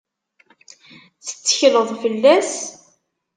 Tettekleḍ 1.25 1.89
fell-as? 2.01 2.53